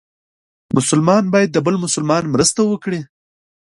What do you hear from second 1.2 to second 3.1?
باید د بل مسلمان مرسته وکړي.